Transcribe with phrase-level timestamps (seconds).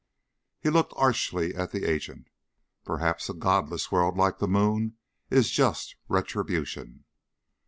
[0.59, 2.31] He looked archly at the agent.
[2.83, 4.97] "Perhaps a godless world like the moon
[5.29, 7.05] is just retribution."